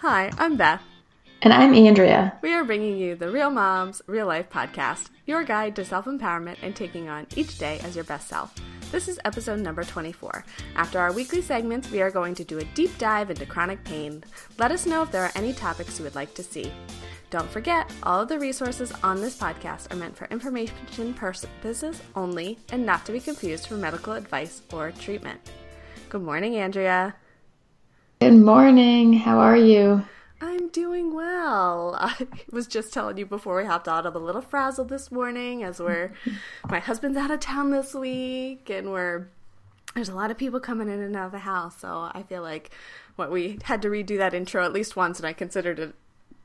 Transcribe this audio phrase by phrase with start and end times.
[0.00, 0.82] Hi, I'm Beth.
[1.42, 2.32] And I'm Andrea.
[2.40, 6.56] We are bringing you the Real Moms, Real Life podcast, your guide to self empowerment
[6.62, 8.54] and taking on each day as your best self.
[8.90, 10.42] This is episode number 24.
[10.74, 14.24] After our weekly segments, we are going to do a deep dive into chronic pain.
[14.56, 16.72] Let us know if there are any topics you would like to see.
[17.28, 22.58] Don't forget, all of the resources on this podcast are meant for information purposes only
[22.72, 25.40] and not to be confused for medical advice or treatment.
[26.08, 27.16] Good morning, Andrea.
[28.20, 29.14] Good morning.
[29.14, 30.04] How are you?
[30.42, 31.96] I'm doing well.
[31.98, 35.62] I was just telling you before we hopped on, I'm a little frazzled this morning
[35.62, 36.12] as we're
[36.68, 39.28] my husband's out of town this week and we're
[39.94, 42.42] there's a lot of people coming in and out of the house, so I feel
[42.42, 42.70] like
[43.16, 45.94] what we had to redo that intro at least once and I considered it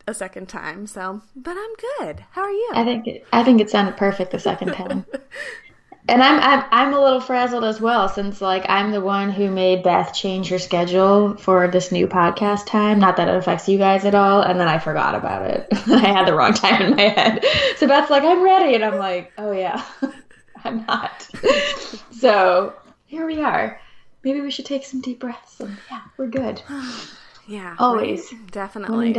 [0.07, 0.87] a second time.
[0.87, 2.23] So, but I'm good.
[2.31, 2.71] How are you?
[2.73, 5.05] I think it, I think it sounded perfect the second time.
[6.07, 9.49] And I'm, I'm I'm a little frazzled as well since like I'm the one who
[9.49, 12.99] made Beth change her schedule for this new podcast time.
[12.99, 15.67] Not that it affects you guys at all, and then I forgot about it.
[15.87, 17.43] I had the wrong time in my head.
[17.77, 19.84] So Beth's like, I'm ready, and I'm like, oh yeah,
[20.63, 21.27] I'm not.
[22.12, 22.73] so
[23.07, 23.81] here we are.
[24.23, 25.59] Maybe we should take some deep breaths.
[25.59, 26.62] And yeah, we're good.
[27.47, 28.31] yeah, Always.
[28.31, 28.51] right?
[28.51, 29.15] definitely.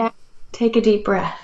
[0.53, 1.41] Take a deep breath.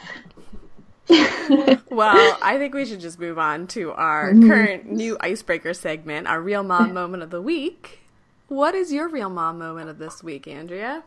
[1.09, 4.49] Well, I think we should just move on to our mm-hmm.
[4.49, 8.01] current new icebreaker segment, our real mom moment of the week.
[8.49, 11.03] What is your real mom moment of this week, Andrea?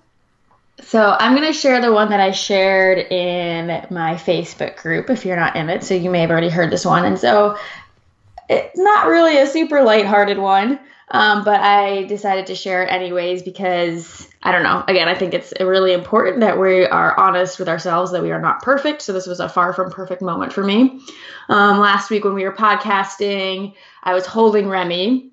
[0.82, 5.26] So I'm going to share the one that I shared in my Facebook group if
[5.26, 5.84] you're not in it.
[5.84, 7.06] So you may have already heard this one.
[7.06, 7.58] And so
[8.50, 13.44] it's not really a super lighthearted one, um, but I decided to share it anyways
[13.44, 14.84] because I don't know.
[14.88, 18.42] Again, I think it's really important that we are honest with ourselves that we are
[18.42, 19.02] not perfect.
[19.02, 21.00] So this was a far from perfect moment for me.
[21.50, 25.30] Um, last week when we were podcasting, I was holding Remy,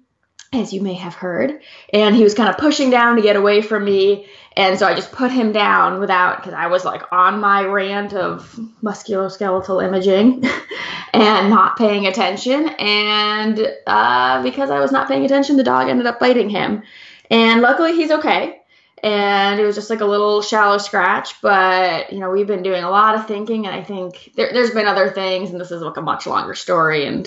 [0.52, 1.62] as you may have heard,
[1.92, 4.26] and he was kind of pushing down to get away from me.
[4.56, 8.12] And so I just put him down without, because I was like on my rant
[8.12, 10.44] of musculoskeletal imaging
[11.12, 12.68] and not paying attention.
[12.78, 16.82] And uh, because I was not paying attention, the dog ended up biting him.
[17.30, 18.58] And luckily, he's okay.
[19.02, 21.40] And it was just like a little shallow scratch.
[21.40, 23.66] But, you know, we've been doing a lot of thinking.
[23.66, 25.50] And I think there, has been other things.
[25.50, 27.06] And this is like a much longer story.
[27.06, 27.26] And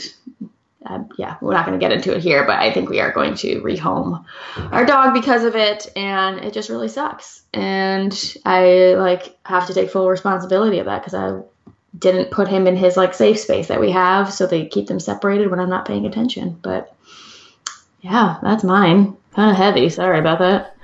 [0.86, 3.12] uh, yeah, we're not going to get into it here, but I think we are
[3.12, 4.24] going to rehome
[4.72, 7.44] our dog because of it, and it just really sucks.
[7.54, 11.42] And I like have to take full responsibility of that because I
[11.98, 15.00] didn't put him in his like safe space that we have, so they keep them
[15.00, 16.60] separated when I'm not paying attention.
[16.62, 16.96] But
[18.02, 19.18] yeah, that's mine.
[19.34, 19.90] Kind of heavy.
[19.90, 20.76] Sorry about that.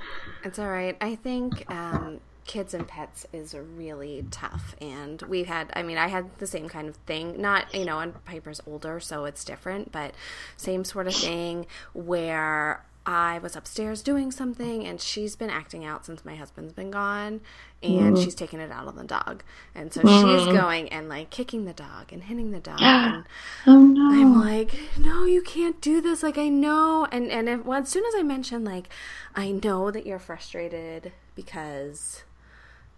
[0.44, 0.96] It's all right.
[1.00, 4.74] I think um, kids and pets is really tough.
[4.80, 7.40] And we've had i mean i had the same kind of thing.
[7.40, 10.14] Not you know and piper's older so it's different but
[10.56, 16.06] same sort of thing where i was upstairs doing something and she's been acting out
[16.06, 17.40] since my husband's been gone
[17.82, 18.24] and mm.
[18.24, 19.42] she's taking it out on the dog.
[19.74, 20.38] And so mm.
[20.38, 23.24] she's going and like kicking the dog and hitting the dog and
[23.66, 24.12] oh no.
[24.12, 26.22] i'm like no you can't do this.
[26.22, 27.06] Like i know.
[27.10, 28.88] And and if, well, as soon as i mentioned like
[29.34, 32.22] i know that you're frustrated because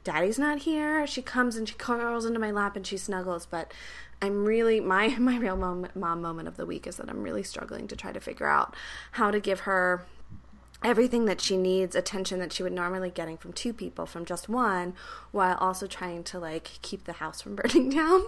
[0.04, 1.06] daddy's not here.
[1.06, 3.46] She comes and she curls into my lap and she snuggles.
[3.46, 3.72] But
[4.22, 7.42] i'm really my my real mom, mom moment of the week is that i'm really
[7.42, 8.74] struggling to try to figure out
[9.12, 10.06] how to give her
[10.82, 14.48] everything that she needs attention that she would normally getting from two people from just
[14.48, 14.94] one
[15.30, 18.24] while also trying to like keep the house from burning down.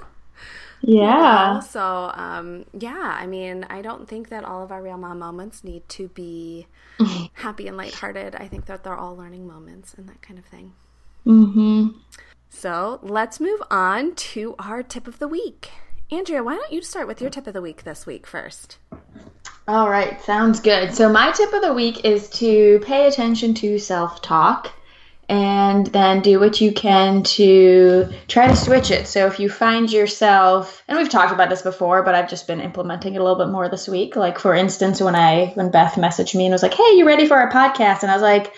[0.82, 1.54] Yeah.
[1.54, 1.60] know?
[1.60, 5.64] so um yeah i mean i don't think that all of our real mom moments
[5.64, 6.66] need to be
[7.34, 8.34] happy and lighthearted.
[8.34, 10.72] I think that they're all learning moments and that kind of thing
[11.26, 11.88] Mm-hmm.
[12.48, 15.70] So let's move on to our tip of the week.
[16.10, 18.78] Andrea, why don't you start with your tip of the week this week first?
[19.68, 20.94] All right, sounds good.
[20.94, 24.72] So, my tip of the week is to pay attention to self talk
[25.28, 29.08] and then do what you can to try to switch it.
[29.08, 32.60] So, if you find yourself, and we've talked about this before, but I've just been
[32.60, 34.14] implementing it a little bit more this week.
[34.14, 37.26] Like, for instance, when I, when Beth messaged me and was like, hey, you ready
[37.26, 38.02] for our podcast?
[38.02, 38.54] And I was like,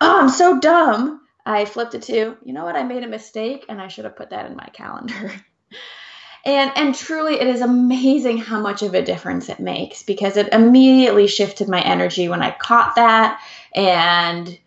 [0.00, 1.19] oh, I'm so dumb.
[1.44, 4.16] I flipped it to, you know what, I made a mistake and I should have
[4.16, 5.32] put that in my calendar.
[6.44, 10.52] and and truly it is amazing how much of a difference it makes because it
[10.52, 13.40] immediately shifted my energy when I caught that
[13.74, 14.58] and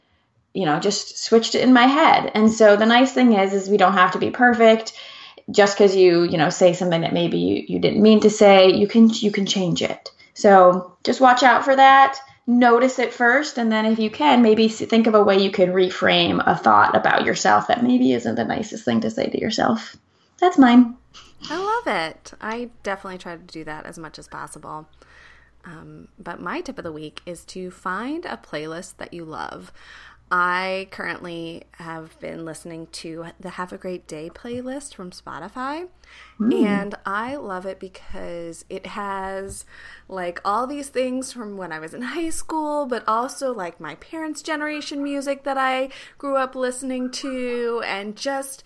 [0.53, 2.31] you know, just switched it in my head.
[2.35, 4.93] And so the nice thing is is we don't have to be perfect.
[5.51, 8.71] Just because you, you know, say something that maybe you, you didn't mean to say,
[8.71, 10.11] you can you can change it.
[10.35, 14.67] So just watch out for that notice it first and then if you can maybe
[14.67, 18.43] think of a way you could reframe a thought about yourself that maybe isn't the
[18.43, 19.95] nicest thing to say to yourself.
[20.39, 20.97] That's mine.
[21.49, 22.33] I love it.
[22.41, 24.89] I definitely try to do that as much as possible.
[25.65, 29.71] Um, but my tip of the week is to find a playlist that you love
[30.35, 35.89] I currently have been listening to the Have a Great Day playlist from Spotify.
[36.39, 36.65] Mm.
[36.65, 39.63] And I love it because it has
[40.07, 43.94] like all these things from when I was in high school, but also like my
[43.94, 47.83] parents' generation music that I grew up listening to.
[47.86, 48.63] And just,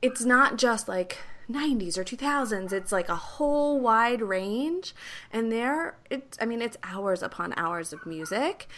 [0.00, 1.18] it's not just like
[1.50, 4.94] 90s or 2000s it's like a whole wide range
[5.32, 8.68] and there it's i mean it's hours upon hours of music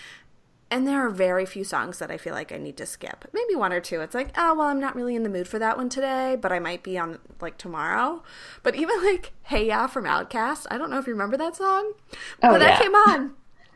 [0.72, 3.26] and there are very few songs that I feel like I need to skip.
[3.34, 4.00] Maybe one or two.
[4.00, 6.50] It's like, oh, well, I'm not really in the mood for that one today, but
[6.50, 8.22] I might be on like tomorrow.
[8.62, 11.92] But even like Hey Ya from OutKast, I don't know if you remember that song,
[11.92, 12.68] oh, but yeah.
[12.68, 13.34] that came on.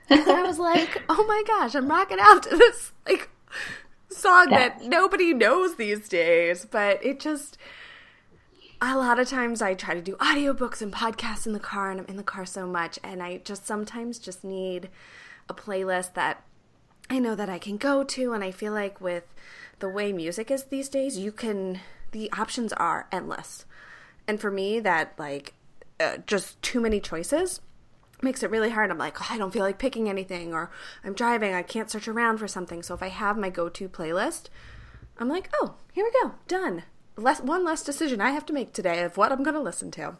[0.09, 3.29] and I was like, oh my gosh, I'm rocking out to this like
[4.09, 6.65] song that nobody knows these days.
[6.65, 7.59] But it just,
[8.81, 12.01] a lot of times I try to do audiobooks and podcasts in the car, and
[12.01, 14.89] I'm in the car so much, and I just sometimes just need
[15.47, 16.43] a playlist that
[17.09, 19.25] I know that I can go to, and I feel like with
[19.79, 21.81] the way music is these days, you can,
[22.13, 23.65] the options are endless.
[24.27, 25.55] And for me, that like
[26.01, 27.61] uh, just too many choices
[28.23, 28.91] makes it really hard.
[28.91, 30.71] I'm like, oh, I don't feel like picking anything, or
[31.05, 32.83] I'm driving, I can't search around for something.
[32.83, 34.47] So if I have my go to playlist,
[35.19, 36.83] I'm like, oh, here we go, done.
[37.17, 39.91] Less one less decision I have to make today of what I'm going to listen
[39.93, 40.17] to.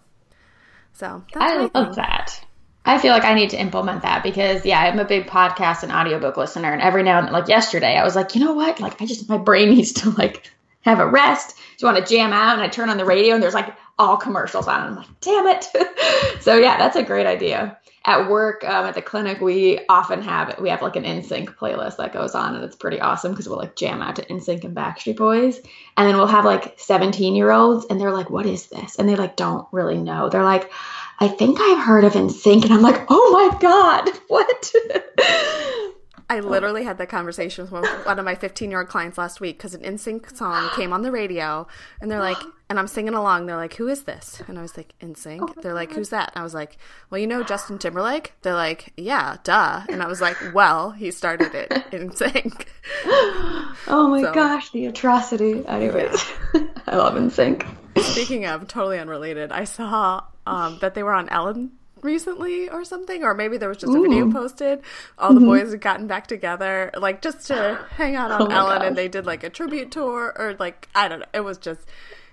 [0.93, 1.93] So I love thing.
[1.97, 2.46] that.
[2.87, 5.91] I feel like I need to implement that because yeah, I'm a big podcast and
[5.91, 8.79] audiobook listener and every now and then, like yesterday I was like, you know what?
[8.79, 10.51] Like I just my brain needs to like
[10.83, 11.57] have a rest.
[11.57, 12.55] Do you want to jam out?
[12.55, 14.81] And I turn on the radio and there's like all commercials on.
[14.81, 15.69] I'm like, damn it.
[16.41, 17.79] so yeah, that's a great idea.
[18.05, 21.97] At work, um, at the clinic, we often have we have like an NSYNC playlist
[21.97, 24.77] that goes on, and it's pretty awesome because we'll like jam out to NSYNC and
[24.77, 25.59] Backstreet Boys,
[25.97, 29.09] and then we'll have like 17 year olds, and they're like, "What is this?" And
[29.09, 30.29] they like don't really know.
[30.29, 30.71] They're like,
[31.19, 32.65] I think I've heard of NSYNC.
[32.65, 34.73] And I'm like, oh my God, what?
[36.29, 39.59] I literally had that conversation with one of my 15 year old clients last week
[39.59, 41.69] because an NSYNC song came on the radio
[42.01, 43.47] and they're like, and I'm singing along.
[43.47, 44.43] They're like, who is this?
[44.49, 45.39] And I was like, NSYNC.
[45.41, 46.33] Oh they're like, who's that?
[46.35, 46.79] And I was like,
[47.11, 48.33] well, you know Justin Timberlake?
[48.43, 49.83] They're like, yeah, duh.
[49.89, 52.67] And I was like, well, he started it NSYNC.
[53.87, 55.65] oh my so, gosh, the atrocity.
[55.67, 56.25] Anyways.
[56.89, 57.76] I love NSYNC.
[58.03, 61.73] Speaking of totally unrelated, I saw um, that they were on Ellen
[62.03, 64.81] recently or something, or maybe there was just a video posted.
[65.19, 65.49] All the mm-hmm.
[65.49, 68.87] boys had gotten back together, like just to hang out on oh Ellen, gosh.
[68.87, 71.27] and they did like a tribute tour, or like I don't know.
[71.35, 71.81] It was just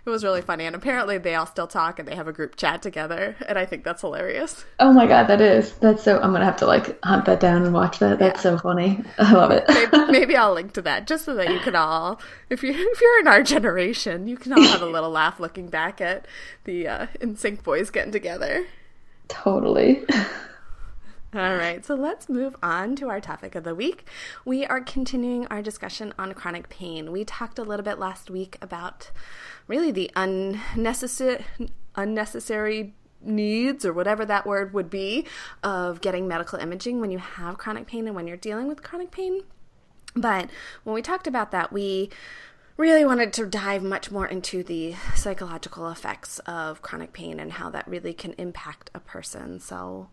[0.05, 0.65] it was really funny.
[0.65, 3.35] And apparently they all still talk and they have a group chat together.
[3.47, 4.65] And I think that's hilarious.
[4.79, 5.73] Oh my God, that is.
[5.73, 8.19] That's so, I'm going to have to like hunt that down and watch that.
[8.19, 8.51] That's yeah.
[8.51, 9.01] so funny.
[9.17, 9.63] I love it.
[9.67, 12.19] maybe, maybe, I'll link to that just so that you can all,
[12.49, 15.67] if, you, if you're in our generation, you can all have a little laugh looking
[15.67, 16.27] back at
[16.65, 18.65] the uh, NSYNC boys getting together.
[19.29, 20.03] Totally.
[21.35, 24.07] All right, so let's move on to our topic of the week.
[24.45, 27.11] We are continuing our discussion on chronic pain.
[27.11, 29.09] We talked a little bit last week about
[29.67, 31.43] really the unnecessary
[31.95, 35.25] unnecessary needs or whatever that word would be
[35.63, 39.09] of getting medical imaging when you have chronic pain and when you're dealing with chronic
[39.09, 39.41] pain.
[40.15, 40.51] But
[40.83, 42.11] when we talked about that, we
[42.77, 47.71] really wanted to dive much more into the psychological effects of chronic pain and how
[47.71, 49.59] that really can impact a person.
[49.59, 50.09] So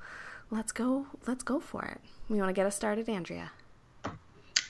[0.50, 2.00] let's go let's go for it.
[2.28, 3.50] We want to get us started, Andrea.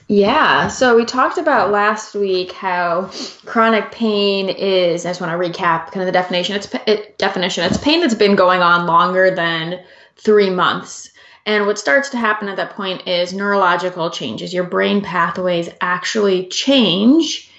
[0.08, 3.10] Yeah, so we talked about last week how
[3.44, 5.06] chronic pain is.
[5.06, 6.56] I just want to recap kind of the definition.
[6.56, 7.64] It's it, definition.
[7.64, 9.84] It's pain that's been going on longer than
[10.16, 11.10] three months,
[11.46, 14.52] and what starts to happen at that point is neurological changes.
[14.52, 17.50] Your brain pathways actually change,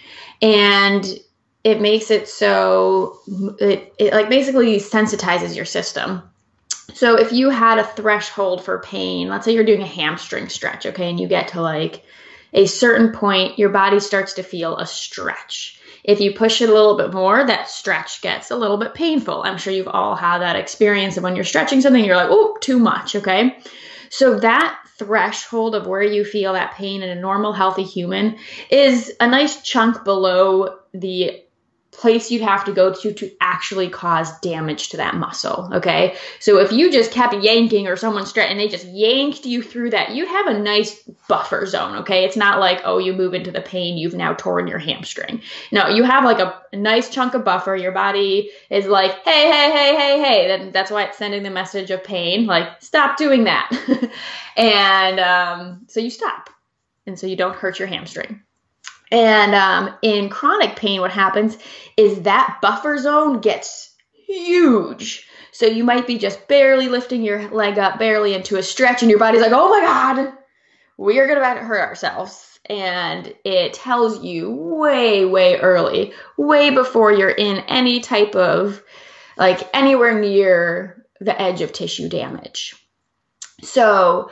[0.41, 1.05] and
[1.63, 3.19] it makes it so
[3.59, 6.21] it, it like basically sensitizes your system
[7.01, 10.86] so if you had a threshold for pain, let's say you're doing a hamstring stretch,
[10.86, 12.03] okay, and you get to like
[12.53, 15.79] a certain point, your body starts to feel a stretch.
[16.03, 19.41] If you push it a little bit more, that stretch gets a little bit painful.
[19.41, 22.55] I'm sure you've all had that experience of when you're stretching something, you're like, oh,
[22.62, 23.58] too much, okay?
[24.12, 28.38] So that threshold of where you feel that pain in a normal, healthy human
[28.70, 31.40] is a nice chunk below the
[31.91, 35.69] place you'd have to go to to actually cause damage to that muscle.
[35.74, 36.15] Okay.
[36.39, 39.89] So if you just kept yanking or someone stretched and they just yanked you through
[39.91, 41.98] that, you'd have a nice buffer zone.
[41.98, 42.24] Okay.
[42.24, 45.41] It's not like, oh, you move into the pain, you've now torn your hamstring.
[45.71, 47.75] No, you have like a, a nice chunk of buffer.
[47.75, 50.48] Your body is like, hey, hey, hey, hey, hey.
[50.48, 53.69] Then that's why it's sending the message of pain, like, stop doing that.
[54.57, 56.50] and um, so you stop.
[57.05, 58.41] And so you don't hurt your hamstring.
[59.11, 61.57] And um, in chronic pain, what happens
[61.97, 63.93] is that buffer zone gets
[64.25, 65.27] huge.
[65.51, 69.11] So you might be just barely lifting your leg up, barely into a stretch, and
[69.11, 70.33] your body's like, oh my God,
[70.97, 72.59] we are going to hurt ourselves.
[72.69, 78.81] and it tells you way, way early, way before you're in any type of
[79.37, 82.75] like anywhere near the edge of tissue damage.
[83.63, 84.31] So,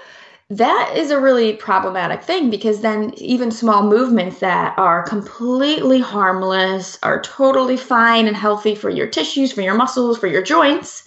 [0.50, 6.98] that is a really problematic thing because then even small movements that are completely harmless,
[7.04, 11.04] are totally fine and healthy for your tissues, for your muscles, for your joints,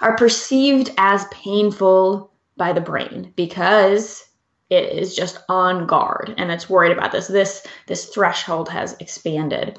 [0.00, 4.24] are perceived as painful by the brain because
[4.70, 7.26] it is just on guard and it's worried about this.
[7.26, 9.78] This this threshold has expanded.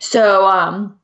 [0.00, 0.98] So um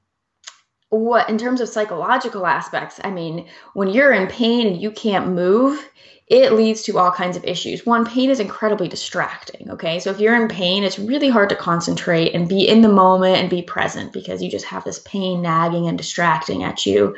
[0.90, 5.28] what in terms of psychological aspects, I mean, when you're in pain and you can't
[5.28, 5.88] move,
[6.28, 7.86] it leads to all kinds of issues.
[7.86, 9.70] One, pain is incredibly distracting.
[9.70, 10.00] Okay.
[10.00, 13.36] So if you're in pain, it's really hard to concentrate and be in the moment
[13.36, 17.16] and be present because you just have this pain nagging and distracting at you.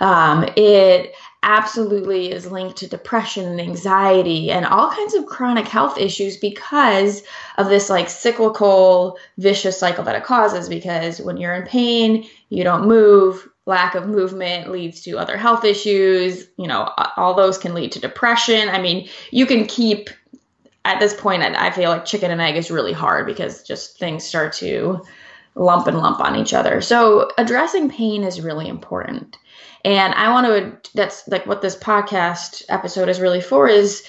[0.00, 5.96] Um, it absolutely is linked to depression and anxiety and all kinds of chronic health
[5.96, 7.22] issues because
[7.58, 12.64] of this like cyclical vicious cycle that it causes because when you're in pain you
[12.64, 16.48] don't move lack of movement leads to other health issues.
[16.56, 18.68] You know, all those can lead to depression.
[18.70, 20.10] I mean, you can keep
[20.84, 24.24] at this point, I feel like chicken and egg is really hard because just things
[24.24, 25.04] start to
[25.54, 26.80] lump and lump on each other.
[26.80, 29.36] So addressing pain is really important.
[29.84, 34.02] And I want to that's like what this podcast episode is really for is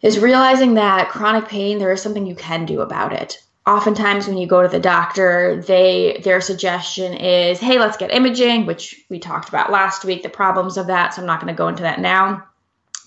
[0.00, 4.36] is realizing that chronic pain there is something you can do about it oftentimes when
[4.36, 9.18] you go to the doctor they their suggestion is hey let's get imaging which we
[9.18, 11.82] talked about last week the problems of that so i'm not going to go into
[11.82, 12.44] that now.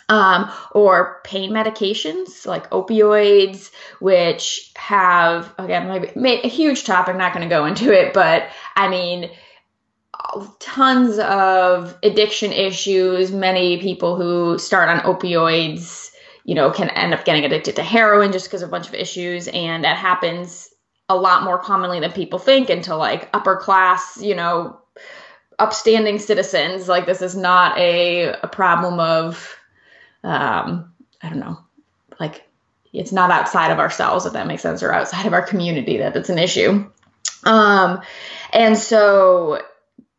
[0.08, 7.50] Um, or pain medications like opioids which have again maybe a huge topic not going
[7.50, 9.32] to go into it but i mean
[10.60, 16.12] tons of addiction issues many people who start on opioids
[16.46, 18.94] you know, can end up getting addicted to heroin just because of a bunch of
[18.94, 19.48] issues.
[19.48, 20.70] And that happens
[21.10, 24.80] a lot more commonly than people think into like upper class, you know,
[25.58, 26.88] upstanding citizens.
[26.88, 29.58] Like this is not a, a problem of,
[30.24, 31.60] um, I don't know,
[32.20, 32.48] like
[32.94, 36.16] it's not outside of ourselves, if that makes sense, or outside of our community that
[36.16, 36.90] it's an issue.
[37.44, 38.02] Um,
[38.54, 39.64] and so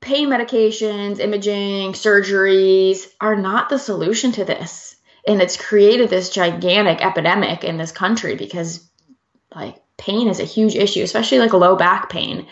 [0.00, 4.95] pain medications, imaging, surgeries are not the solution to this
[5.26, 8.88] and it's created this gigantic epidemic in this country because
[9.54, 12.46] like pain is a huge issue especially like low back pain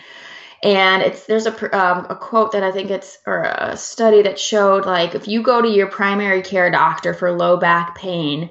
[0.65, 4.39] and it's there's a um, a quote that I think it's or a study that
[4.39, 8.49] showed like if you go to your primary care doctor for low back pain,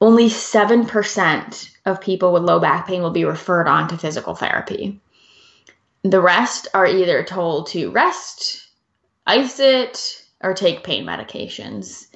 [0.00, 4.36] only seven percent of people with low back pain will be referred on to physical
[4.36, 5.00] therapy.
[6.04, 8.64] The rest are either told to rest,
[9.26, 12.06] ice it, or take pain medications.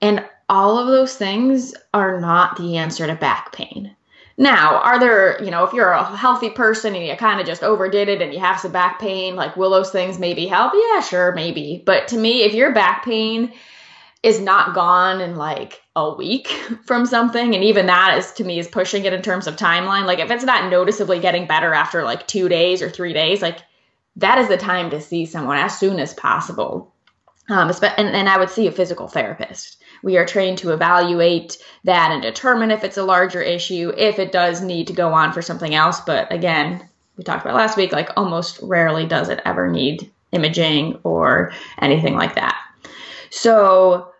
[0.00, 3.96] And all of those things are not the answer to back pain.
[4.38, 7.62] Now, are there, you know, if you're a healthy person and you kind of just
[7.62, 10.74] overdid it and you have some back pain, like will those things maybe help?
[10.74, 11.82] Yeah, sure, maybe.
[11.84, 13.52] But to me, if your back pain
[14.22, 16.48] is not gone in like a week
[16.84, 20.04] from something, and even that is to me is pushing it in terms of timeline.
[20.04, 23.60] Like if it's not noticeably getting better after like two days or three days, like
[24.16, 26.92] that is the time to see someone as soon as possible.
[27.48, 29.82] Um, and, and I would see a physical therapist.
[30.02, 34.32] We are trained to evaluate that and determine if it's a larger issue, if it
[34.32, 36.00] does need to go on for something else.
[36.00, 40.98] But again, we talked about last week, like almost rarely does it ever need imaging
[41.02, 42.60] or anything like that.
[43.30, 44.12] So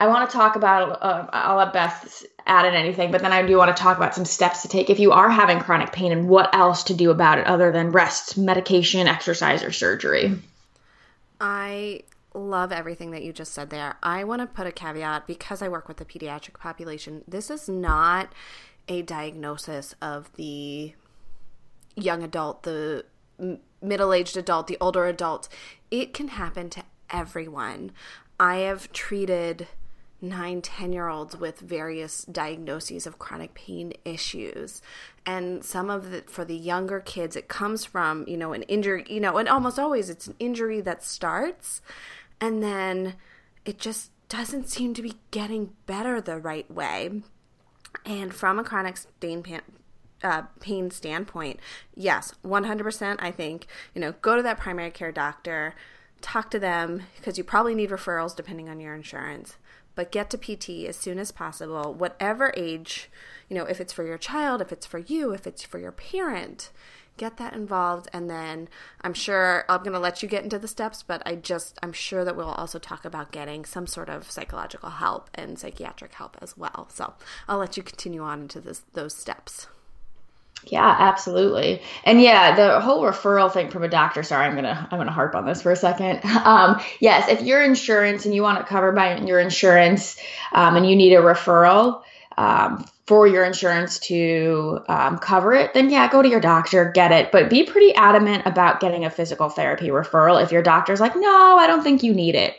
[0.00, 3.46] I want to talk about, uh, I'll let Beth add in anything, but then I
[3.46, 6.12] do want to talk about some steps to take if you are having chronic pain
[6.12, 10.36] and what else to do about it other than rest, medication, exercise, or surgery.
[11.40, 12.02] I
[12.34, 13.96] love everything that you just said there.
[14.02, 17.22] I want to put a caveat because I work with the pediatric population.
[17.26, 18.32] This is not
[18.88, 20.94] a diagnosis of the
[21.96, 23.04] young adult, the
[23.80, 25.48] middle aged adult, the older adult.
[25.90, 27.92] It can happen to everyone.
[28.38, 29.68] I have treated
[30.20, 34.82] nine, 10 year olds with various diagnoses of chronic pain issues.
[35.26, 39.04] And some of it for the younger kids, it comes from, you know, an injury,
[39.08, 41.82] you know, and almost always it's an injury that starts
[42.40, 43.14] and then
[43.64, 47.22] it just doesn't seem to be getting better the right way.
[48.04, 49.42] And from a chronic pain,
[50.22, 51.60] uh, pain standpoint,
[51.94, 53.16] yes, 100%.
[53.20, 55.74] I think, you know, go to that primary care doctor,
[56.20, 59.56] talk to them because you probably need referrals depending on your insurance,
[59.94, 63.10] but get to PT as soon as possible, whatever age,
[63.48, 65.92] you know, if it's for your child, if it's for you, if it's for your
[65.92, 66.70] parent,
[67.16, 68.68] get that involved and then
[69.02, 71.92] i'm sure i'm going to let you get into the steps but i just i'm
[71.92, 76.36] sure that we'll also talk about getting some sort of psychological help and psychiatric help
[76.40, 77.14] as well so
[77.48, 79.68] i'll let you continue on into this, those steps
[80.66, 81.82] Yeah, absolutely.
[82.04, 85.34] And yeah, the whole referral thing from a doctor, sorry, I'm to I'm to harp
[85.34, 86.20] on this for a second.
[86.44, 90.16] Um, yes, if your insurance and you want it covered by your insurance
[90.52, 92.02] um, and you need a referral
[92.36, 97.12] um, for your insurance to um, cover it, then yeah, go to your doctor, get
[97.12, 97.30] it.
[97.32, 101.56] But be pretty adamant about getting a physical therapy referral if your doctor's like, "No,
[101.58, 102.56] I don't think you need it."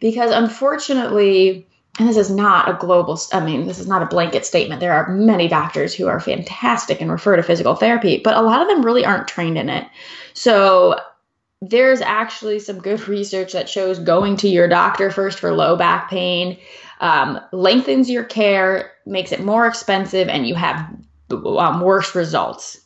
[0.00, 1.66] Because unfortunately,
[1.98, 4.92] and this is not a global i mean this is not a blanket statement there
[4.92, 8.68] are many doctors who are fantastic and refer to physical therapy but a lot of
[8.68, 9.86] them really aren't trained in it
[10.34, 10.98] so
[11.60, 16.08] there's actually some good research that shows going to your doctor first for low back
[16.10, 16.58] pain
[17.00, 20.88] um, lengthens your care makes it more expensive and you have
[21.30, 22.78] um, worse results.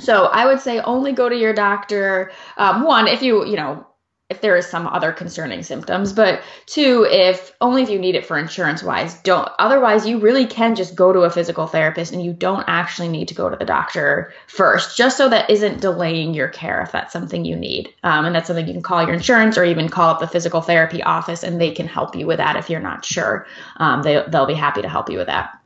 [0.00, 3.86] So i would say only go to your doctor um, one if you you know
[4.30, 8.24] if there is some other concerning symptoms but two if only if you need it
[8.24, 12.24] for insurance wise don't otherwise you really can just go to a physical therapist and
[12.24, 16.32] you don't actually need to go to the doctor first just so that isn't delaying
[16.32, 17.92] your care if that's something you need.
[18.02, 20.60] Um, and that's something you can call your insurance or even call up the physical
[20.60, 23.46] therapy office and they can help you with that if you're not sure.
[23.76, 25.58] Um, they, they'll be happy to help you with that.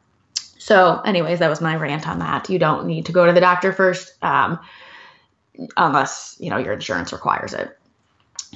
[0.58, 2.50] So anyways that was my rant on that.
[2.50, 4.58] You don't need to go to the doctor first um,
[5.76, 7.77] unless you know your insurance requires it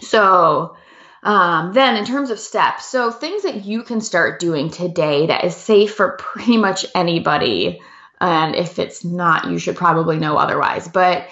[0.01, 0.77] so,
[1.23, 5.45] um, then, in terms of steps, so things that you can start doing today that
[5.45, 7.81] is safe for pretty much anybody,
[8.21, 11.29] and if it's not, you should probably know otherwise, but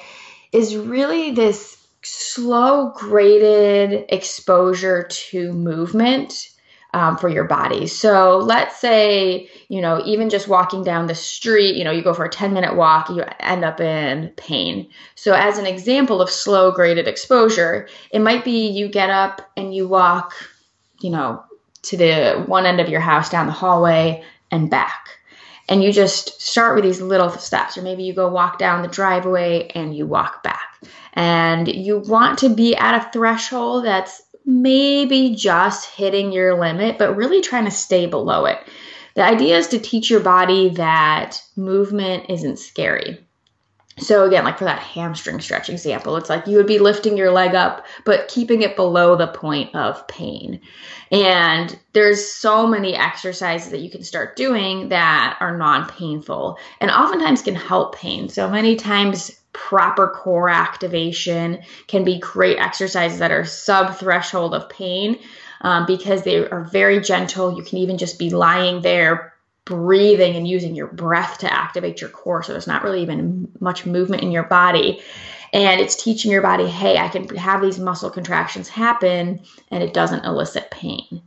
[0.53, 6.50] is really this slow graded exposure to movement
[6.93, 7.87] um, for your body.
[7.87, 12.15] So let's say, you know, even just walking down the street, you know, you go
[12.15, 14.91] for a 10 minute walk, you end up in pain.
[15.15, 19.75] So, as an example of slow graded exposure, it might be you get up and
[19.75, 20.35] you walk,
[21.01, 21.45] you know,
[21.83, 25.09] to the one end of your house down the hallway and back.
[25.69, 28.89] And you just start with these little steps, or maybe you go walk down the
[28.89, 30.61] driveway and you walk back.
[31.15, 34.21] And you want to be at a threshold that's
[34.51, 38.59] maybe just hitting your limit, but really trying to stay below it.
[39.15, 43.19] The idea is to teach your body that movement isn't scary.
[44.01, 47.31] So, again, like for that hamstring stretch example, it's like you would be lifting your
[47.31, 50.61] leg up, but keeping it below the point of pain.
[51.13, 56.91] And there's so many exercises that you can start doing that are non painful and
[56.91, 58.29] oftentimes can help pain.
[58.29, 64.69] So, many times proper core activation can be great exercises that are sub threshold of
[64.69, 65.19] pain
[65.63, 67.57] um, because they are very gentle.
[67.57, 69.30] You can even just be lying there
[69.71, 72.43] breathing and using your breath to activate your core.
[72.43, 75.01] So there's not really even much movement in your body.
[75.53, 79.95] And it's teaching your body, hey, I can have these muscle contractions happen and it
[79.95, 81.23] doesn't elicit pain.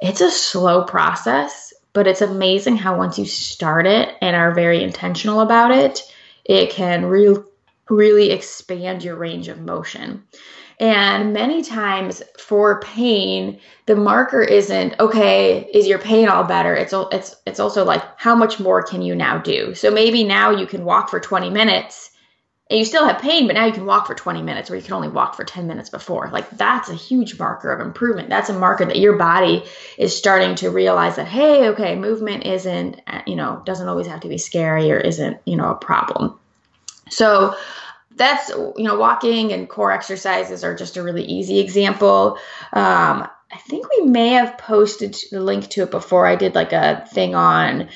[0.00, 4.80] It's a slow process, but it's amazing how once you start it and are very
[4.80, 6.00] intentional about it,
[6.44, 7.42] it can really
[7.90, 10.22] really expand your range of motion.
[10.80, 16.74] And many times for pain, the marker isn't okay, is your pain all better?
[16.74, 19.74] It's it's it's also like how much more can you now do?
[19.74, 22.10] So maybe now you can walk for 20 minutes
[22.70, 24.84] and you still have pain, but now you can walk for 20 minutes where you
[24.84, 26.28] can only walk for 10 minutes before.
[26.32, 28.28] Like that's a huge marker of improvement.
[28.28, 29.64] That's a marker that your body
[29.96, 34.28] is starting to realize that hey, okay, movement isn't, you know, doesn't always have to
[34.28, 36.38] be scary or isn't, you know, a problem.
[37.10, 37.56] So
[38.18, 42.38] that's you know walking and core exercises are just a really easy example.
[42.72, 46.26] Um, I think we may have posted the link to it before.
[46.26, 47.88] I did like a thing on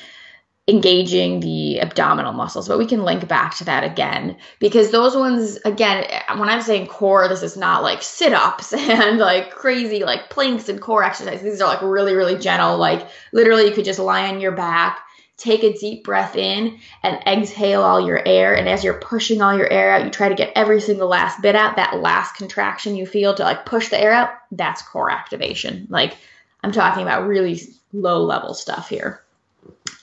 [0.67, 5.57] engaging the abdominal muscles, but we can link back to that again because those ones,
[5.65, 6.05] again,
[6.37, 10.69] when I'm saying core, this is not like sit ups and like crazy like planks
[10.69, 11.43] and core exercises.
[11.43, 12.77] These are like really, really gentle.
[12.77, 15.03] Like literally, you could just lie on your back
[15.37, 18.55] take a deep breath in and exhale all your air.
[18.55, 21.41] And as you're pushing all your air out, you try to get every single last
[21.41, 21.75] bit out.
[21.75, 25.87] That last contraction you feel to like push the air out, that's core activation.
[25.89, 26.15] Like
[26.63, 27.59] I'm talking about really
[27.91, 29.21] low level stuff here.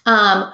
[0.07, 0.53] Um,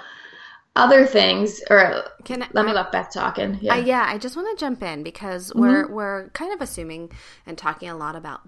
[0.76, 3.58] other things, or Can I, let me let Beth talking.
[3.62, 3.74] Yeah.
[3.74, 5.60] Uh, yeah, I just want to jump in because mm-hmm.
[5.60, 7.10] we're we're kind of assuming
[7.46, 8.42] and talking a lot about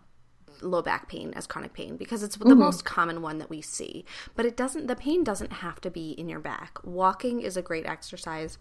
[0.62, 2.48] low back pain as chronic pain because it's mm-hmm.
[2.48, 4.04] the most common one that we see.
[4.34, 6.78] But it doesn't the pain doesn't have to be in your back.
[6.84, 8.58] Walking is a great exercise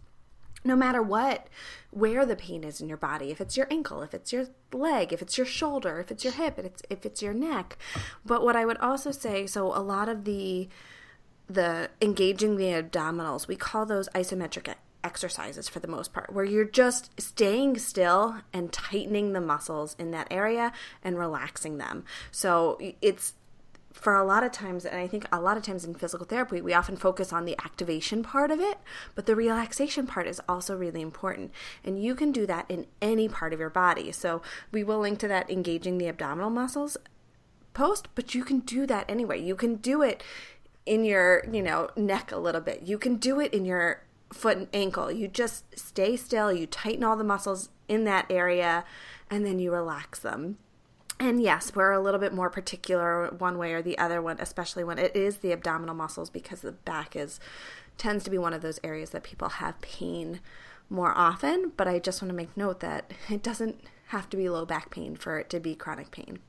[0.64, 1.48] no matter what
[1.92, 5.14] where the pain is in your body if it's your ankle if it's your leg
[5.14, 7.78] if it's your shoulder if it's your hip if it's if it's your neck
[8.26, 10.68] but what i would also say so a lot of the
[11.48, 16.66] the engaging the abdominals we call those isometric exercises for the most part, where you're
[16.66, 22.04] just staying still and tightening the muscles in that area and relaxing them.
[22.32, 23.34] So it's
[23.92, 26.62] for a lot of times, and I think a lot of times in physical therapy,
[26.62, 28.78] we often focus on the activation part of it,
[29.16, 31.52] but the relaxation part is also really important.
[31.84, 34.12] And you can do that in any part of your body.
[34.12, 36.96] So we will link to that engaging the abdominal muscles
[37.74, 39.42] post, but you can do that anyway.
[39.42, 40.24] You can do it
[40.86, 42.84] in your, you know, neck a little bit.
[42.84, 45.12] You can do it in your foot and ankle.
[45.12, 48.84] You just stay still, you tighten all the muscles in that area,
[49.30, 50.58] and then you relax them.
[51.20, 54.84] And yes, we're a little bit more particular one way or the other one, especially
[54.84, 57.40] when it is the abdominal muscles because the back is
[57.98, 60.40] tends to be one of those areas that people have pain
[60.90, 64.50] more often, but I just want to make note that it doesn't have to be
[64.50, 66.40] low back pain for it to be chronic pain.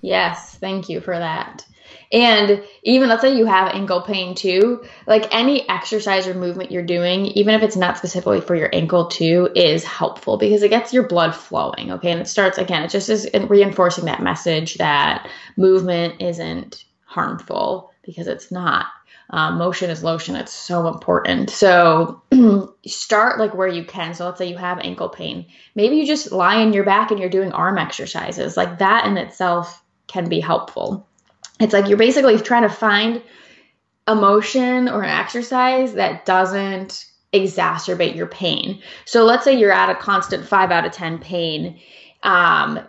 [0.00, 1.64] Yes, thank you for that.
[2.12, 6.82] And even let's say you have ankle pain too, like any exercise or movement you're
[6.82, 10.92] doing, even if it's not specifically for your ankle too, is helpful because it gets
[10.92, 11.92] your blood flowing.
[11.92, 12.10] Okay.
[12.10, 18.26] And it starts again, it just is reinforcing that message that movement isn't harmful because
[18.26, 18.86] it's not.
[19.32, 20.34] Um, motion is lotion.
[20.34, 21.50] It's so important.
[21.50, 22.20] So
[22.86, 24.14] start like where you can.
[24.14, 25.46] So let's say you have ankle pain.
[25.76, 28.56] Maybe you just lie in your back and you're doing arm exercises.
[28.56, 31.08] Like that in itself can be helpful.
[31.60, 33.22] It's like you're basically trying to find
[34.06, 38.82] a motion or an exercise that doesn't exacerbate your pain.
[39.04, 41.80] So let's say you're at a constant five out of 10 pain.
[42.22, 42.80] Um,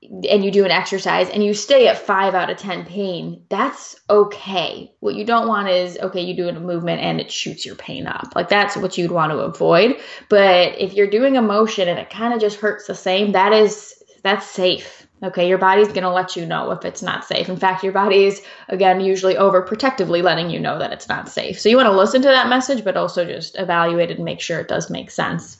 [0.00, 3.96] and you do an exercise and you stay at five out of 10 pain, that's
[4.08, 4.92] okay.
[5.00, 8.06] What you don't want is, okay, you do a movement and it shoots your pain
[8.06, 8.32] up.
[8.34, 10.00] Like that's what you'd want to avoid.
[10.28, 13.52] But if you're doing a motion and it kind of just hurts the same, that
[13.52, 14.97] is, that's safe.
[15.22, 17.48] Okay, your body's going to let you know if it's not safe.
[17.48, 21.58] In fact, your body is, again, usually overprotectively letting you know that it's not safe.
[21.58, 24.40] So you want to listen to that message, but also just evaluate it and make
[24.40, 25.58] sure it does make sense.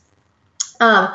[0.79, 1.13] Um,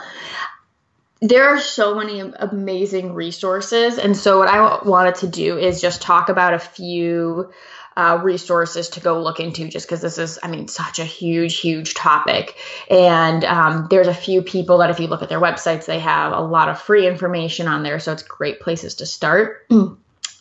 [1.22, 3.98] there are so many amazing resources.
[3.98, 7.50] And so, what I wanted to do is just talk about a few
[7.96, 11.60] uh, resources to go look into just because this is, I mean, such a huge,
[11.60, 12.56] huge topic.
[12.90, 16.34] And um, there's a few people that, if you look at their websites, they have
[16.34, 18.00] a lot of free information on there.
[18.00, 19.66] So it's great places to start.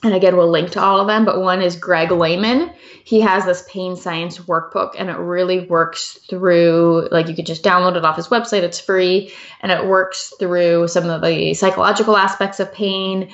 [0.05, 2.73] And again, we'll link to all of them, but one is Greg Lehman.
[3.05, 7.62] He has this pain science workbook and it really works through, like, you could just
[7.62, 12.17] download it off his website, it's free, and it works through some of the psychological
[12.17, 13.31] aspects of pain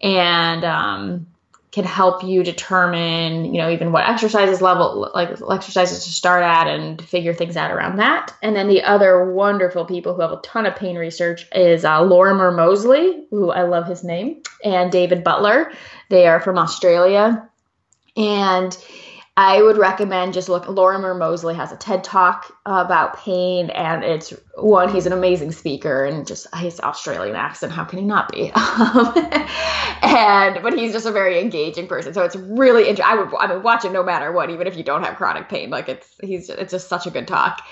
[0.00, 1.26] and um,
[1.72, 6.66] can help you determine, you know, even what exercises level, like exercises to start at
[6.66, 8.34] and figure things out around that.
[8.42, 12.02] And then the other wonderful people who have a ton of pain research is uh,
[12.02, 15.72] Lorimer Moseley, who I love his name, and David Butler.
[16.10, 17.48] They are from Australia.
[18.18, 18.76] And
[19.36, 20.68] I would recommend just look.
[20.68, 24.92] Lorimer Moseley has a TED talk about pain, and it's one.
[24.92, 27.72] He's an amazing speaker, and just his Australian accent.
[27.72, 28.52] How can he not be?
[28.82, 29.14] Um,
[30.02, 32.12] and but he's just a very engaging person.
[32.12, 32.88] So it's really.
[32.88, 33.04] interesting.
[33.06, 33.34] I would.
[33.34, 35.70] I would watch it no matter what, even if you don't have chronic pain.
[35.70, 36.14] Like it's.
[36.22, 36.50] He's.
[36.50, 37.62] It's just such a good talk,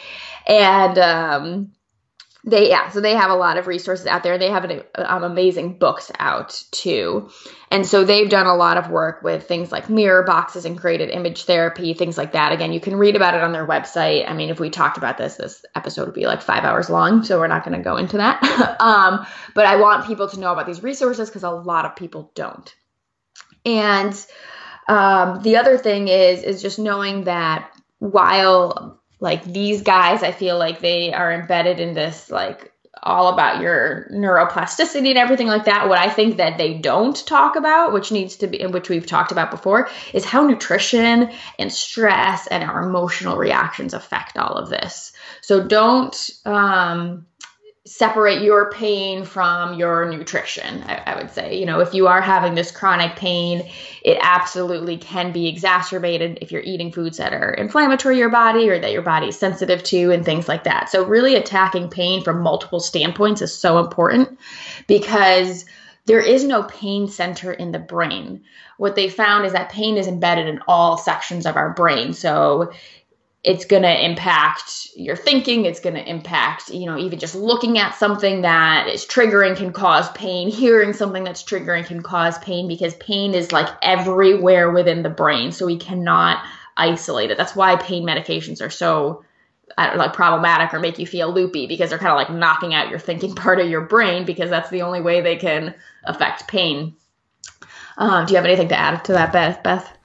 [0.47, 1.73] and um,
[2.45, 4.39] they yeah so they have a lot of resources out there.
[4.39, 7.31] They have an, um, amazing books out too.
[7.71, 11.11] And so they've done a lot of work with things like mirror boxes and created
[11.11, 12.53] image therapy things like that.
[12.53, 14.29] Again you can read about it on their website.
[14.29, 17.25] I mean if we talked about this this episode would be like five hours long
[17.25, 18.41] so we're not going to go into that.
[18.81, 22.31] Um, but i want people to know about these resources because a lot of people
[22.35, 22.75] don't.
[23.65, 24.15] And
[24.89, 30.59] um, the other thing is is just knowing that while like these guys i feel
[30.59, 35.89] like they are embedded in this like all about your neuroplasticity and everything like that.
[35.89, 39.07] What i think that they don't talk about which needs to be and which we've
[39.07, 44.69] talked about before is how nutrition and stress and our emotional reactions affect all of
[44.69, 45.13] this.
[45.41, 47.27] So don't um
[47.91, 51.59] separate your pain from your nutrition I, I, would say.
[51.59, 53.69] You know if you are having this chronic pain
[54.05, 58.79] it absolutely can be exacerbated if you're eating foods that are inflammatory your body or
[58.79, 60.89] that your body is sensitive to and things like that.
[60.89, 64.39] So really attacking pain from multiple standpoints is so important
[64.87, 65.65] because
[66.07, 68.45] there is no pain center in the brain.
[68.79, 72.13] What they found is that pain is embedded in all sections of our brain.
[72.13, 72.73] So
[73.43, 77.79] it's going to impact your thinking it's going to impact you know even just looking
[77.79, 82.69] at something that is triggering can cause pain hearing something that's triggering can cause pain
[82.69, 86.45] because pain is like everywhere within the brain so we cannot
[86.81, 87.37] isolate it.
[87.37, 89.25] That's why pain medications are so
[89.79, 92.75] I don't like problematic or make you feel loopy because they're kind of like knocking
[92.75, 95.75] out your thinking part of your brain because that's the only way they can
[96.05, 96.97] affect pain.
[97.97, 99.63] Um, do you have anything to add to that beth?
[99.63, 99.97] Beth?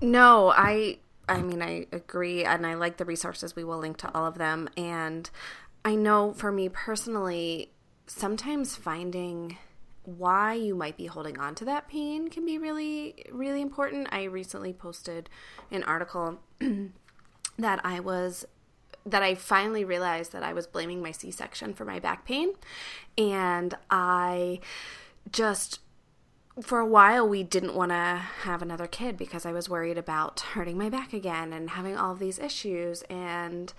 [0.00, 0.98] No i
[1.32, 3.56] I mean, I agree, and I like the resources.
[3.56, 4.68] We will link to all of them.
[4.76, 5.28] And
[5.84, 7.72] I know for me personally,
[8.06, 9.56] sometimes finding
[10.04, 14.08] why you might be holding on to that pain can be really, really important.
[14.10, 15.30] I recently posted
[15.70, 16.40] an article
[17.58, 18.44] that I was
[19.04, 22.52] that I finally realized that I was blaming my C section for my back pain.
[23.18, 24.60] And I
[25.30, 25.80] just,
[26.60, 30.40] for a while, we didn't want to have another kid because I was worried about
[30.40, 33.02] hurting my back again and having all these issues.
[33.02, 33.72] And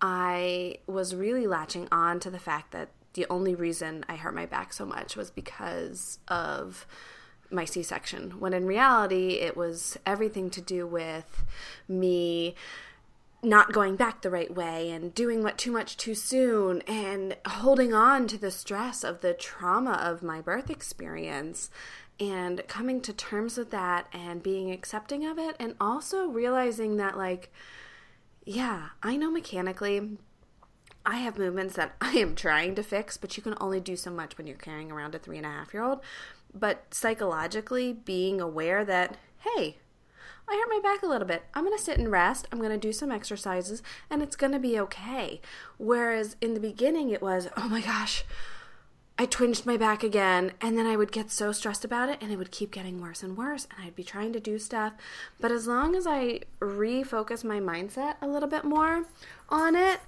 [0.00, 4.46] I was really latching on to the fact that the only reason I hurt my
[4.46, 6.86] back so much was because of
[7.50, 11.44] my C section, when in reality, it was everything to do with
[11.88, 12.56] me
[13.42, 17.94] not going back the right way and doing what too much too soon and holding
[17.94, 21.70] on to the stress of the trauma of my birth experience
[22.18, 27.16] and coming to terms with that and being accepting of it and also realizing that
[27.16, 27.52] like
[28.44, 30.16] yeah i know mechanically
[31.06, 34.10] I have movements that I am trying to fix, but you can only do so
[34.10, 36.00] much when you're carrying around a three and a half year old.
[36.52, 39.76] But psychologically, being aware that, hey,
[40.48, 41.44] I hurt my back a little bit.
[41.54, 42.48] I'm going to sit and rest.
[42.50, 45.40] I'm going to do some exercises, and it's going to be okay.
[45.76, 48.24] Whereas in the beginning, it was, oh my gosh,
[49.18, 52.30] I twinged my back again, and then I would get so stressed about it, and
[52.30, 54.92] it would keep getting worse and worse, and I'd be trying to do stuff.
[55.40, 59.06] But as long as I refocus my mindset a little bit more
[59.48, 60.00] on it,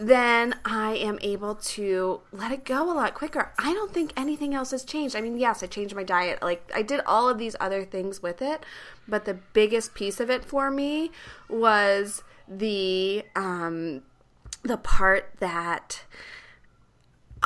[0.00, 3.52] then I am able to let it go a lot quicker.
[3.58, 5.14] I don't think anything else has changed.
[5.14, 6.40] I mean, yes, I changed my diet.
[6.40, 8.64] Like, I did all of these other things with it,
[9.06, 11.10] but the biggest piece of it for me
[11.50, 14.04] was the, um,
[14.62, 16.04] the part that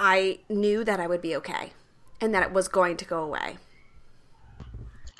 [0.00, 1.72] I knew that I would be okay
[2.20, 3.58] and that it was going to go away.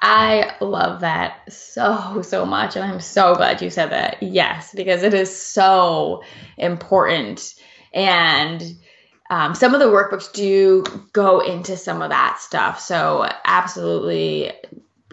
[0.01, 2.77] I love that so, so much.
[2.77, 4.23] And I'm so glad you said that.
[4.23, 6.23] Yes, because it is so
[6.57, 7.55] important.
[7.93, 8.63] And
[9.31, 12.79] um, some of the workbooks do go into some of that stuff.
[12.79, 14.53] So, absolutely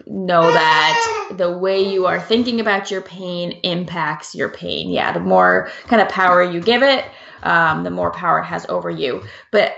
[0.06, 4.90] know that the way you are thinking about your pain impacts your pain.
[4.90, 7.04] Yeah, the more kind of power you give it,
[7.42, 9.22] um, the more power it has over you.
[9.50, 9.76] But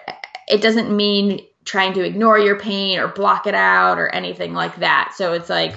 [0.48, 4.76] it doesn't mean trying to ignore your pain or block it out or anything like
[4.76, 5.12] that.
[5.16, 5.74] So it's like,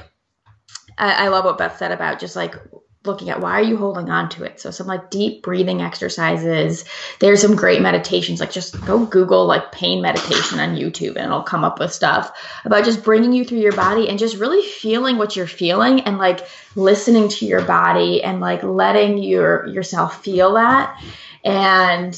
[0.98, 2.56] I, I love what Beth said about just like
[3.04, 4.60] looking at why are you holding on to it?
[4.60, 6.86] So some like deep breathing exercises.
[7.20, 11.44] There's some great meditations like just go google like pain meditation on youtube and it'll
[11.44, 12.32] come up with stuff
[12.66, 16.18] about just bringing you through your body and just really feeling what you're feeling and
[16.18, 21.02] like listening to your body and like letting your yourself feel that.
[21.44, 22.14] And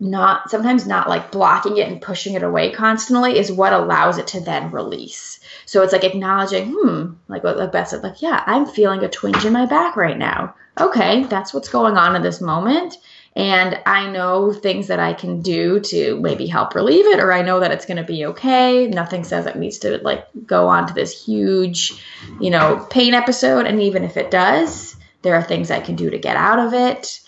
[0.00, 4.28] not sometimes not like blocking it and pushing it away constantly is what allows it
[4.28, 5.40] to then release.
[5.66, 9.44] So it's like acknowledging, hmm, like what Beth said, like, yeah, I'm feeling a twinge
[9.44, 10.54] in my back right now.
[10.80, 12.96] Okay, that's what's going on in this moment.
[13.34, 17.42] And I know things that I can do to maybe help relieve it, or I
[17.42, 18.88] know that it's going to be okay.
[18.88, 22.02] Nothing says it needs to like go on to this huge,
[22.40, 23.66] you know, pain episode.
[23.66, 26.74] And even if it does, there are things I can do to get out of
[26.74, 27.20] it.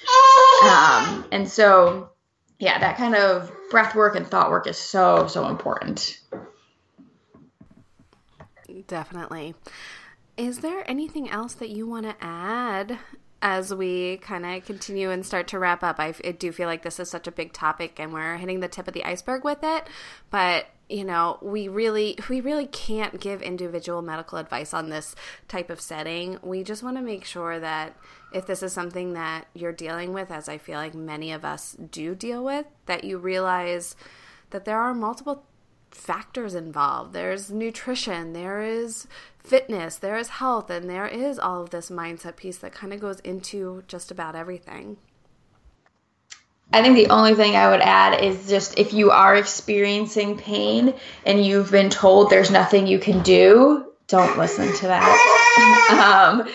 [0.64, 2.09] Um, and so,
[2.60, 6.20] yeah, that kind of breath work and thought work is so, so important.
[8.86, 9.54] Definitely.
[10.36, 12.98] Is there anything else that you want to add
[13.40, 15.98] as we kind of continue and start to wrap up?
[15.98, 18.86] I, do feel like this is such a big topic and we're hitting the tip
[18.86, 19.88] of the iceberg with it,
[20.30, 25.14] but you know we really we really can't give individual medical advice on this
[25.48, 26.38] type of setting.
[26.42, 27.96] We just want to make sure that
[28.32, 31.76] if this is something that you're dealing with as i feel like many of us
[31.90, 33.96] do deal with that you realize
[34.50, 35.44] that there are multiple
[35.90, 37.12] factors involved.
[37.12, 39.06] There's nutrition there is
[39.38, 43.00] fitness there is health and there is all of this mindset piece that kind of
[43.00, 44.98] goes into just about everything
[46.72, 50.94] I think the only thing I would add is just if you are experiencing pain
[51.26, 56.44] and you've been told there's nothing you can do, don't listen to that.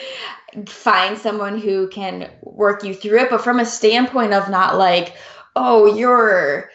[0.55, 4.77] um, find someone who can work you through it, but from a standpoint of not
[4.77, 5.15] like,
[5.55, 6.69] oh, your,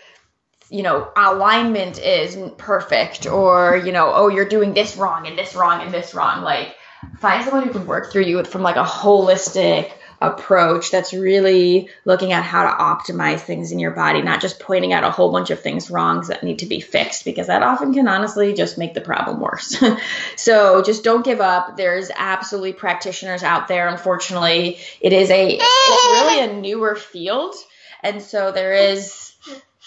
[0.68, 5.54] you know, alignment isn't perfect, or you know, oh, you're doing this wrong and this
[5.54, 6.42] wrong and this wrong.
[6.42, 6.76] Like,
[7.18, 12.32] find someone who can work through you from like a holistic approach that's really looking
[12.32, 15.50] at how to optimize things in your body, not just pointing out a whole bunch
[15.50, 18.92] of things wrongs that need to be fixed, because that often can honestly just make
[18.92, 19.82] the problem worse.
[20.36, 21.76] so just don't give up.
[21.76, 23.88] There's absolutely practitioners out there.
[23.88, 27.54] Unfortunately, it is a really a newer field.
[28.02, 29.29] And so there is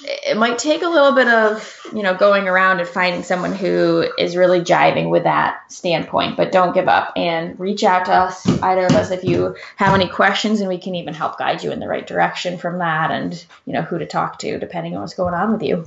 [0.02, 4.08] it might take a little bit of you know going around and finding someone who
[4.18, 8.48] is really jiving with that standpoint but don't give up and reach out to us
[8.64, 11.72] either of us if you have any questions and we can even help guide you
[11.72, 15.02] in the right direction from that and you know who to talk to depending on
[15.02, 15.86] what's going on with you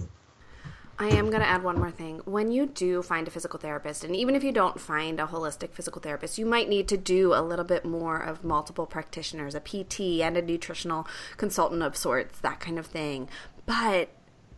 [0.98, 2.22] I am going to add one more thing.
[2.24, 5.72] When you do find a physical therapist, and even if you don't find a holistic
[5.74, 9.60] physical therapist, you might need to do a little bit more of multiple practitioners, a
[9.60, 13.28] PT and a nutritional consultant of sorts, that kind of thing.
[13.66, 14.08] But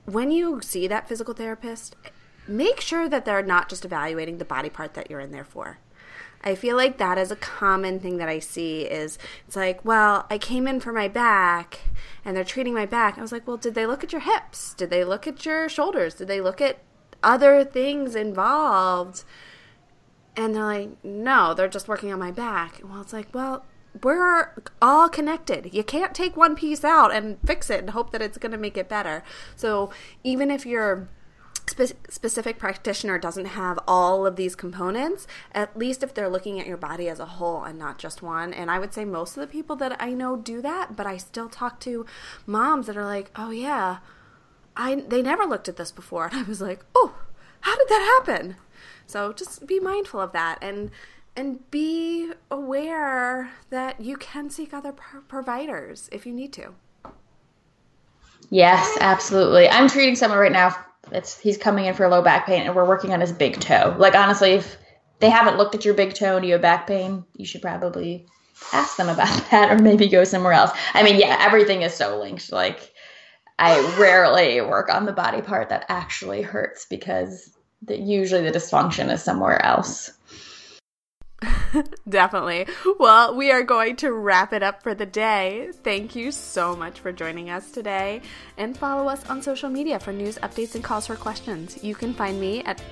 [0.04, 1.96] when you see that physical therapist,
[2.46, 5.78] make sure that they're not just evaluating the body part that you're in there for.
[6.42, 10.26] I feel like that is a common thing that I see is it's like, well,
[10.30, 11.80] I came in for my back
[12.24, 13.18] and they're treating my back.
[13.18, 14.74] I was like, well, did they look at your hips?
[14.74, 16.14] Did they look at your shoulders?
[16.14, 16.78] Did they look at
[17.22, 19.24] other things involved?
[20.36, 22.80] And they're like, no, they're just working on my back.
[22.84, 23.64] Well, it's like, well,
[24.02, 25.70] we're all connected.
[25.72, 28.58] You can't take one piece out and fix it and hope that it's going to
[28.58, 29.22] make it better.
[29.56, 29.90] So
[30.22, 31.08] even if you're
[31.66, 36.66] spe- specific practitioner doesn't have all of these components, at least if they're looking at
[36.66, 38.52] your body as a whole and not just one.
[38.52, 41.16] And I would say most of the people that I know do that, but I
[41.16, 42.06] still talk to
[42.46, 43.98] moms that are like, "Oh yeah,
[44.76, 47.16] I they never looked at this before." And I was like, "Oh,
[47.60, 48.56] how did that happen?"
[49.06, 50.90] So just be mindful of that and
[51.38, 56.74] and be aware that you can seek other pro- providers if you need to.
[58.50, 59.68] Yes, absolutely.
[59.68, 60.74] I'm treating someone right now
[61.12, 63.94] it's he's coming in for low back pain and we're working on his big toe.
[63.96, 64.76] Like honestly, if
[65.20, 68.26] they haven't looked at your big toe and you have back pain, you should probably
[68.72, 70.72] ask them about that or maybe go somewhere else.
[70.92, 72.50] I mean, yeah, everything is so linked.
[72.50, 72.92] Like
[73.60, 79.08] I rarely work on the body part that actually hurts because the, usually the dysfunction
[79.12, 80.10] is somewhere else.
[82.08, 82.66] Definitely.
[82.98, 85.70] Well, we are going to wrap it up for the day.
[85.82, 88.22] Thank you so much for joining us today.
[88.56, 91.82] And follow us on social media for news, updates, and calls for questions.
[91.82, 92.82] You can find me at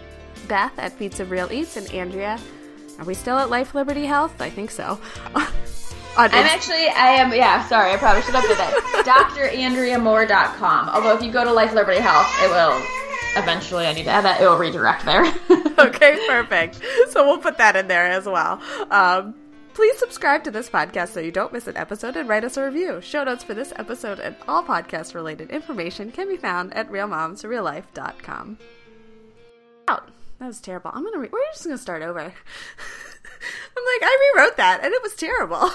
[0.49, 2.39] Beth at Feats of Real Eats and Andrea.
[2.99, 4.41] Are we still at Life Liberty Health?
[4.41, 4.99] I think so.
[6.19, 9.35] I'm actually, I am, yeah, sorry, I probably should have did that.
[9.37, 10.89] DrAndreaMoore.com.
[10.89, 13.06] Although if you go to Life Liberty Health, it will
[13.37, 14.41] eventually I need to add that.
[14.41, 15.25] It will redirect there.
[15.79, 16.81] okay, perfect.
[17.11, 18.61] So we'll put that in there as well.
[18.91, 19.35] Um,
[19.75, 22.65] please subscribe to this podcast so you don't miss an episode and write us a
[22.65, 23.01] review.
[23.01, 28.59] Show notes for this episode and all podcast related information can be found at realmomsreallife.com.
[29.89, 30.11] Out.
[30.39, 30.91] That was terrible.
[30.93, 31.19] I'm gonna.
[31.19, 32.21] Re- we're just gonna start over.
[32.21, 32.31] I'm
[33.85, 35.57] like, I rewrote that and it was terrible.